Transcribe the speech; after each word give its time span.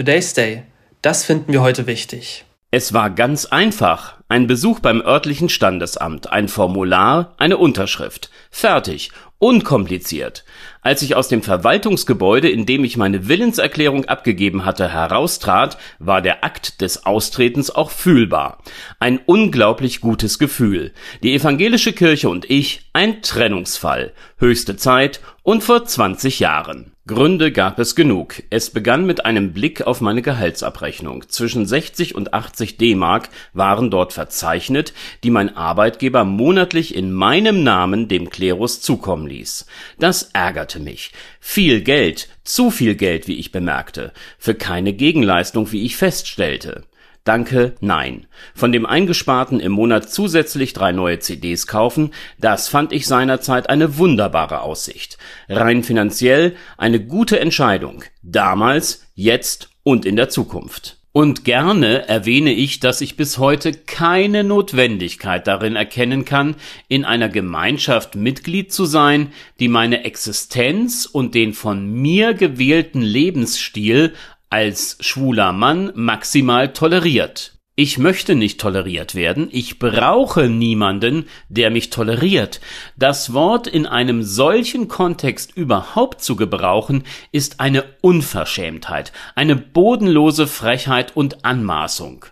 Today's 0.00 0.32
Day. 0.32 0.62
Das 1.02 1.26
finden 1.26 1.52
wir 1.52 1.60
heute 1.60 1.86
wichtig. 1.86 2.46
Es 2.70 2.94
war 2.94 3.10
ganz 3.10 3.44
einfach. 3.44 4.14
Ein 4.30 4.46
Besuch 4.46 4.80
beim 4.80 5.02
örtlichen 5.02 5.50
Standesamt, 5.50 6.32
ein 6.32 6.48
Formular, 6.48 7.34
eine 7.36 7.58
Unterschrift. 7.58 8.30
Fertig. 8.50 9.10
Unkompliziert. 9.42 10.44
Als 10.82 11.00
ich 11.00 11.16
aus 11.16 11.28
dem 11.28 11.40
Verwaltungsgebäude, 11.40 12.50
in 12.50 12.66
dem 12.66 12.84
ich 12.84 12.98
meine 12.98 13.26
Willenserklärung 13.26 14.04
abgegeben 14.04 14.66
hatte, 14.66 14.92
heraustrat, 14.92 15.78
war 15.98 16.20
der 16.20 16.44
Akt 16.44 16.82
des 16.82 17.06
Austretens 17.06 17.74
auch 17.74 17.90
fühlbar. 17.90 18.62
Ein 18.98 19.18
unglaublich 19.24 20.02
gutes 20.02 20.38
Gefühl. 20.38 20.92
Die 21.22 21.34
evangelische 21.34 21.94
Kirche 21.94 22.28
und 22.28 22.50
ich, 22.50 22.90
ein 22.92 23.22
Trennungsfall. 23.22 24.12
Höchste 24.36 24.76
Zeit 24.76 25.22
und 25.42 25.64
vor 25.64 25.86
20 25.86 26.38
Jahren. 26.40 26.92
Gründe 27.10 27.50
gab 27.50 27.80
es 27.80 27.96
genug. 27.96 28.42
Es 28.50 28.70
begann 28.70 29.04
mit 29.04 29.24
einem 29.24 29.52
Blick 29.52 29.84
auf 29.84 30.00
meine 30.00 30.22
Gehaltsabrechnung. 30.22 31.28
Zwischen 31.28 31.66
60 31.66 32.14
und 32.14 32.32
80 32.32 32.76
D-Mark 32.76 33.30
waren 33.52 33.90
dort 33.90 34.12
verzeichnet, 34.12 34.92
die 35.24 35.30
mein 35.30 35.56
Arbeitgeber 35.56 36.24
monatlich 36.24 36.94
in 36.94 37.12
meinem 37.12 37.64
Namen 37.64 38.06
dem 38.06 38.30
Klerus 38.30 38.80
zukommen 38.80 39.26
ließ. 39.30 39.66
Das 39.98 40.30
ärgerte 40.34 40.78
mich. 40.78 41.12
Viel 41.40 41.80
Geld, 41.80 42.28
zu 42.44 42.70
viel 42.70 42.94
Geld, 42.94 43.26
wie 43.28 43.38
ich 43.38 43.52
bemerkte, 43.52 44.12
für 44.38 44.54
keine 44.54 44.92
Gegenleistung, 44.92 45.72
wie 45.72 45.86
ich 45.86 45.96
feststellte. 45.96 46.84
Danke, 47.24 47.74
nein. 47.80 48.26
Von 48.54 48.72
dem 48.72 48.86
Eingesparten 48.86 49.60
im 49.60 49.72
Monat 49.72 50.10
zusätzlich 50.10 50.72
drei 50.72 50.92
neue 50.92 51.18
CDs 51.18 51.66
kaufen, 51.66 52.12
das 52.38 52.68
fand 52.68 52.92
ich 52.92 53.06
seinerzeit 53.06 53.68
eine 53.68 53.98
wunderbare 53.98 54.62
Aussicht. 54.62 55.18
Rein 55.48 55.82
finanziell 55.82 56.56
eine 56.78 56.98
gute 56.98 57.38
Entscheidung. 57.38 58.04
Damals, 58.22 59.06
jetzt 59.14 59.68
und 59.82 60.06
in 60.06 60.16
der 60.16 60.30
Zukunft. 60.30 60.99
Und 61.12 61.44
gerne 61.44 62.06
erwähne 62.06 62.52
ich, 62.52 62.78
dass 62.78 63.00
ich 63.00 63.16
bis 63.16 63.38
heute 63.38 63.72
keine 63.72 64.44
Notwendigkeit 64.44 65.44
darin 65.48 65.74
erkennen 65.74 66.24
kann, 66.24 66.54
in 66.86 67.04
einer 67.04 67.28
Gemeinschaft 67.28 68.14
Mitglied 68.14 68.72
zu 68.72 68.84
sein, 68.84 69.32
die 69.58 69.66
meine 69.66 70.04
Existenz 70.04 71.06
und 71.06 71.34
den 71.34 71.52
von 71.52 71.90
mir 71.90 72.34
gewählten 72.34 73.02
Lebensstil 73.02 74.14
als 74.50 74.98
schwuler 75.00 75.52
Mann 75.52 75.90
maximal 75.96 76.72
toleriert. 76.72 77.59
Ich 77.82 77.96
möchte 77.96 78.34
nicht 78.34 78.60
toleriert 78.60 79.14
werden, 79.14 79.48
ich 79.50 79.78
brauche 79.78 80.50
niemanden, 80.50 81.24
der 81.48 81.70
mich 81.70 81.88
toleriert. 81.88 82.60
Das 82.98 83.32
Wort 83.32 83.66
in 83.66 83.86
einem 83.86 84.22
solchen 84.22 84.86
Kontext 84.86 85.56
überhaupt 85.56 86.20
zu 86.20 86.36
gebrauchen, 86.36 87.04
ist 87.32 87.58
eine 87.58 87.84
Unverschämtheit, 88.02 89.14
eine 89.34 89.56
bodenlose 89.56 90.46
Frechheit 90.46 91.16
und 91.16 91.46
Anmaßung. 91.46 92.26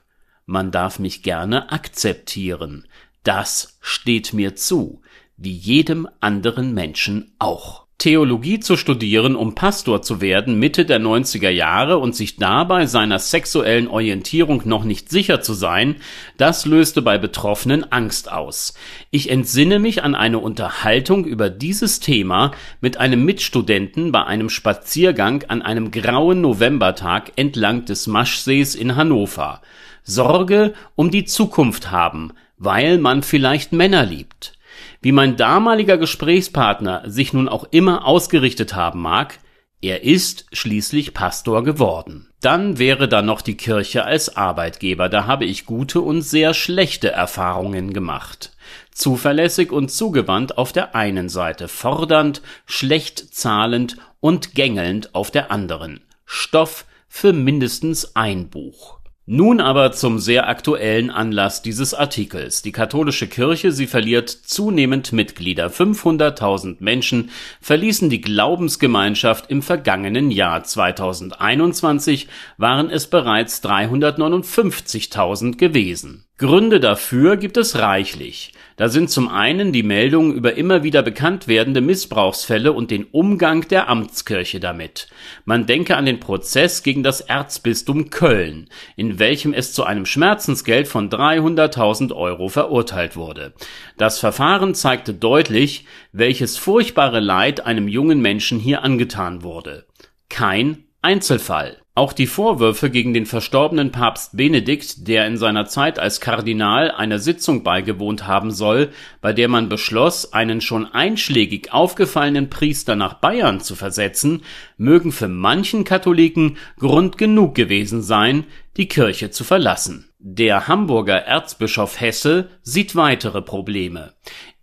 Man 0.45 0.71
darf 0.71 0.99
mich 0.99 1.23
gerne 1.23 1.73
akzeptieren. 1.73 2.87
Das 3.25 3.79
steht 3.81 4.35
mir 4.35 4.55
zu, 4.55 5.01
wie 5.39 5.55
jedem 5.55 6.11
anderen 6.21 6.75
Menschen 6.75 7.33
auch. 7.39 7.88
Theologie 7.99 8.61
zu 8.61 8.77
studieren, 8.77 9.35
um 9.35 9.57
Pastor 9.57 10.03
zu 10.03 10.21
werden, 10.21 10.57
Mitte 10.61 10.85
der 10.85 11.01
90er 11.01 11.49
Jahre 11.49 11.99
und 11.99 12.15
sich 12.15 12.37
dabei 12.37 12.87
seiner 12.87 13.19
sexuellen 13.19 13.89
Orientierung 13.89 14.63
noch 14.67 14.85
nicht 14.85 15.11
sicher 15.11 15.41
zu 15.41 15.53
sein, 15.53 15.97
das 16.37 16.65
löste 16.65 17.03
bei 17.03 17.19
Betroffenen 17.19 17.91
Angst 17.91 18.31
aus. 18.31 18.75
Ich 19.11 19.31
entsinne 19.31 19.81
mich 19.81 20.05
an 20.05 20.15
eine 20.15 20.39
Unterhaltung 20.39 21.25
über 21.25 21.51
dieses 21.51 21.99
Thema 21.99 22.53
mit 22.81 22.99
einem 22.99 23.25
Mitstudenten 23.25 24.13
bei 24.13 24.23
einem 24.23 24.49
Spaziergang 24.49 25.43
an 25.49 25.61
einem 25.61 25.91
grauen 25.91 26.41
Novembertag 26.41 27.33
entlang 27.35 27.85
des 27.85 28.07
Maschsees 28.07 28.77
in 28.77 28.95
Hannover. 28.95 29.61
Sorge 30.05 30.73
um 30.95 31.11
die 31.11 31.25
Zukunft 31.25 31.91
haben, 31.91 32.33
weil 32.59 32.99
man 32.99 33.25
vielleicht 33.25 33.73
Männer 33.73 34.07
liebt. 34.07 34.58
Wie 35.01 35.13
mein 35.13 35.37
damaliger 35.37 35.99
Gesprächspartner 35.99 37.03
sich 37.07 37.33
nun 37.33 37.49
auch 37.49 37.65
immer 37.71 38.07
ausgerichtet 38.07 38.75
haben 38.75 39.01
mag, 39.01 39.39
er 39.81 40.03
ist 40.03 40.47
schließlich 40.53 41.15
Pastor 41.15 41.63
geworden. 41.63 42.29
Dann 42.41 42.79
wäre 42.79 43.09
da 43.09 43.23
noch 43.23 43.43
die 43.43 43.57
Kirche 43.57 44.05
als 44.05 44.37
Arbeitgeber, 44.37 45.09
da 45.09 45.27
habe 45.27 45.45
ich 45.45 45.67
gute 45.67 46.01
und 46.01 46.23
sehr 46.23 46.53
schlechte 46.53 47.11
Erfahrungen 47.11 47.93
gemacht. 47.93 48.53
Zuverlässig 48.91 49.71
und 49.71 49.91
zugewandt 49.91 50.59
auf 50.59 50.73
der 50.73 50.97
einen 50.97 51.29
Seite, 51.29 51.69
fordernd, 51.69 52.43
schlecht 52.67 53.35
zahlend 53.35 53.97
und 54.19 54.57
gängelnd 54.57 55.15
auf 55.15 55.31
der 55.31 55.53
anderen. 55.53 56.01
Stoff 56.25 56.85
für 57.09 57.33
mindestens 57.33 58.17
ein 58.17 58.51
Buch. 58.51 58.98
Nun 59.31 59.61
aber 59.61 59.93
zum 59.93 60.19
sehr 60.21 60.49
aktuellen 60.49 61.11
Anlass 61.11 61.61
dieses 61.61 61.93
Artikels. 61.93 62.63
Die 62.63 62.73
katholische 62.73 63.27
Kirche, 63.27 63.73
sie 63.73 63.87
verliert 63.87 64.31
zunehmend 64.31 65.13
Mitglieder. 65.13 65.67
500.000 65.69 66.77
Menschen 66.79 67.29
verließen 67.61 68.09
die 68.09 68.23
Glaubensgemeinschaft 68.23 69.51
im 69.51 69.61
vergangenen 69.61 70.31
Jahr. 70.31 70.65
2021 70.65 72.27
waren 72.57 72.89
es 72.89 73.07
bereits 73.09 73.63
359.000 73.63 75.59
gewesen. 75.59 76.25
Gründe 76.39 76.79
dafür 76.79 77.37
gibt 77.37 77.57
es 77.57 77.81
reichlich. 77.81 78.53
Da 78.77 78.89
sind 78.89 79.11
zum 79.11 79.29
einen 79.29 79.73
die 79.73 79.83
Meldungen 79.83 80.33
über 80.33 80.55
immer 80.55 80.85
wieder 80.85 81.03
bekannt 81.03 81.49
werdende 81.49 81.81
Missbrauchsfälle 81.81 82.73
und 82.73 82.93
den 82.93 83.07
Umgang 83.11 83.67
der 83.67 83.89
Amtskirche 83.89 84.61
damit. 84.61 85.09
Man 85.45 85.67
denke 85.67 85.97
an 85.97 86.07
den 86.07 86.21
Prozess 86.21 86.85
gegen 86.85 87.03
das 87.03 87.21
Erzbistum 87.21 88.11
Köln, 88.11 88.69
in 88.95 89.19
welchem 89.19 89.53
es 89.53 89.73
zu 89.73 89.83
einem 89.83 90.07
Schmerzensgeld 90.07 90.87
von 90.87 91.11
300.000 91.11 92.15
Euro 92.15 92.49
verurteilt 92.49 93.17
wurde. 93.17 93.53
Das 93.97 94.21
Verfahren 94.21 94.77
zeigte 94.77 95.15
deutlich, 95.15 95.87
welches 96.13 96.57
furchtbare 96.57 97.19
Leid 97.19 97.67
einem 97.67 97.89
jungen 97.89 98.21
Menschen 98.21 98.61
hier 98.61 98.85
angetan 98.85 99.43
wurde. 99.43 99.87
Kein 100.29 100.85
Einzelfall. 101.03 101.79
Auch 101.99 102.13
die 102.13 102.29
Vorwürfe 102.29 102.91
gegen 102.91 103.13
den 103.13 103.27
verstorbenen 103.27 103.91
Papst 103.91 104.37
Benedikt, 104.37 105.09
der 105.09 105.27
in 105.27 105.37
seiner 105.37 105.67
Zeit 105.67 105.99
als 105.99 106.21
Kardinal 106.21 106.93
einer 106.93 107.19
Sitzung 107.19 107.65
beigewohnt 107.65 108.25
haben 108.25 108.53
soll, 108.53 108.91
bei 109.21 109.33
der 109.33 109.49
man 109.49 109.69
beschloss, 109.69 110.33
einen 110.33 110.61
schon 110.61 110.87
einschlägig 110.87 111.73
aufgefallenen 111.73 112.51
Priester 112.51 112.95
nach 112.95 113.15
Bayern 113.15 113.59
zu 113.59 113.75
versetzen, 113.75 114.43
mögen 114.77 115.11
für 115.11 115.27
manchen 115.27 115.83
Katholiken 115.83 116.57
Grund 116.79 117.19
genug 117.19 117.57
gewesen 117.57 118.01
sein, 118.01 118.45
die 118.77 118.87
Kirche 118.87 119.33
zu 119.33 119.43
verlassen. 119.43 120.09
Der 120.21 120.69
Hamburger 120.69 121.17
Erzbischof 121.17 122.01
Hesse 122.01 122.49
sieht 122.63 122.95
weitere 122.95 123.43
Probleme. 123.43 124.13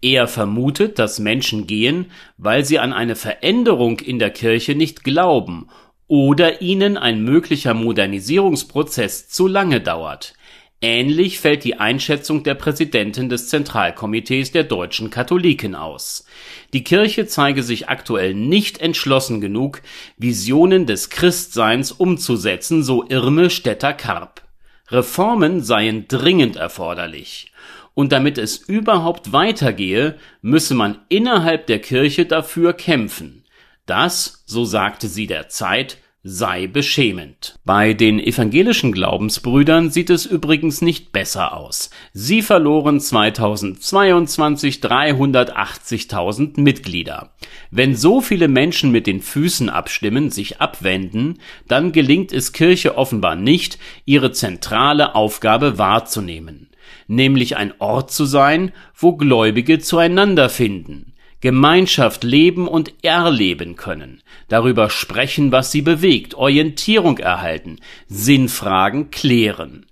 Er 0.02 0.28
vermutet, 0.28 1.00
dass 1.00 1.20
Menschen 1.20 1.68
gehen, 1.68 2.12
weil 2.38 2.64
sie 2.64 2.80
an 2.80 2.94
eine 2.94 3.18
Veränderung 3.18 4.00
in 4.00 4.20
der 4.20 4.30
Kirche 4.30 4.76
nicht 4.76 5.04
glauben 5.04 5.68
oder 6.08 6.62
ihnen 6.62 6.98
ein 6.98 7.24
möglicher 7.24 7.74
Modernisierungsprozess 7.74 9.30
zu 9.30 9.48
lange 9.48 9.82
dauert. 9.82 10.34
Ähnlich 10.82 11.40
fällt 11.40 11.64
die 11.64 11.80
Einschätzung 11.80 12.44
der 12.44 12.54
Präsidentin 12.54 13.30
des 13.30 13.48
Zentralkomitees 13.48 14.52
der 14.52 14.66
deutschen 14.66 15.10
Katholiken 15.10 15.74
aus. 15.74 16.26
Die 16.74 16.84
Kirche 16.84 17.26
zeige 17.26 17.64
sich 17.64 17.90
aktuell 17.90 18.34
nicht 18.34 18.80
entschlossen 18.80 19.42
genug, 19.42 19.82
Visionen 20.18 20.86
des 20.86 21.10
Christseins 21.10 21.92
umzusetzen, 21.92 22.84
so 22.84 23.08
Irme 23.08 23.50
Stetter-Karp. 23.50 24.44
Reformen 24.90 25.64
seien 25.64 26.08
dringend 26.08 26.58
erforderlich. 26.58 27.52
Und 27.96 28.12
damit 28.12 28.38
es 28.38 28.58
überhaupt 28.58 29.32
weitergehe, 29.32 30.20
müsse 30.42 30.76
man 30.76 31.00
innerhalb 31.10 31.66
der 31.66 31.80
Kirche 31.80 32.26
dafür 32.26 32.74
kämpfen. 32.74 33.45
Das, 33.86 34.44
so 34.46 34.66
sagte 34.66 35.08
sie 35.08 35.28
der 35.28 35.50
Zeit, 35.50 35.98
sei 36.28 36.66
beschämend. 36.66 37.60
Bei 37.66 37.94
den 37.94 38.20
evangelischen 38.20 38.92
Glaubensbrüdern 38.92 39.92
sieht 39.92 40.10
es 40.10 40.26
übrigens 40.26 40.82
nicht 40.82 41.12
besser 41.12 41.56
aus. 41.56 41.92
Sie 42.14 42.42
verloren 42.42 43.00
2022 43.00 44.78
380.000 44.78 46.60
Mitglieder. 46.60 47.36
Wenn 47.70 47.96
so 47.96 48.22
viele 48.22 48.48
Menschen 48.48 48.92
mit 48.92 49.06
den 49.06 49.22
Füßen 49.22 49.70
abstimmen, 49.70 50.32
sich 50.32 50.60
abwenden, 50.60 51.38
dann 51.68 51.92
gelingt 51.92 52.34
es 52.34 52.54
Kirche 52.54 52.98
offenbar 52.98 53.36
nicht, 53.36 53.78
ihre 54.06 54.32
zentrale 54.32 55.14
Aufgabe 55.14 55.78
wahrzunehmen, 55.78 56.72
nämlich 57.08 57.56
ein 57.56 57.72
Ort 57.78 58.10
zu 58.10 58.26
sein, 58.26 58.72
wo 58.96 59.16
Gläubige 59.16 59.78
zueinander 59.78 60.50
finden 60.50 61.14
Gemeinschaft 61.46 62.24
leben 62.24 62.68
und 62.68 62.92
erleben 63.04 63.76
können, 63.76 64.24
darüber 64.48 64.90
sprechen, 64.90 65.52
was 65.52 65.72
sie 65.72 65.84
bewegt, 65.84 66.34
Orientierung 66.34 67.20
erhalten, 67.20 67.78
Sinnfragen 68.08 69.12
klären. 69.12 69.86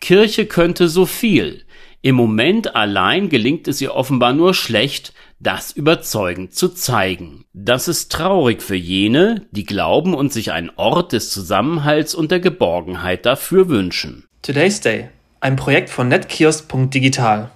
Kirche 0.00 0.46
könnte 0.46 0.86
so 0.86 1.06
viel. 1.06 1.64
Im 2.00 2.14
Moment 2.14 2.76
allein 2.76 3.28
gelingt 3.28 3.66
es 3.66 3.80
ihr 3.80 3.92
offenbar 3.92 4.34
nur 4.34 4.54
schlecht, 4.54 5.12
das 5.40 5.72
überzeugend 5.72 6.54
zu 6.54 6.68
zeigen. 6.68 7.44
Das 7.54 7.88
ist 7.88 8.12
traurig 8.12 8.62
für 8.62 8.76
jene, 8.76 9.48
die 9.50 9.64
glauben 9.64 10.14
und 10.14 10.32
sich 10.32 10.52
einen 10.52 10.70
Ort 10.76 11.10
des 11.10 11.30
Zusammenhalts 11.30 12.14
und 12.14 12.30
der 12.30 12.38
Geborgenheit 12.38 13.26
dafür 13.26 13.68
wünschen. 13.68 14.28
Today's 14.42 14.80
Day, 14.80 15.08
ein 15.40 15.56
Projekt 15.56 15.90
von 15.90 16.06
netkiosk.digital. 16.06 17.50